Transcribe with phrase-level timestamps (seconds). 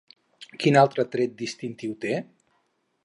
[0.63, 2.17] Quin altre tret distintiu té?